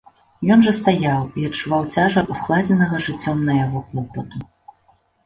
Ён 0.53 0.59
жа 0.67 0.71
стаяў 0.77 1.27
і 1.41 1.43
адчуваў 1.49 1.83
цяжар 1.97 2.31
ускладзенага 2.37 2.95
жыццём 3.09 3.45
на 3.51 3.59
яго 3.59 3.79
клопату. 3.91 4.43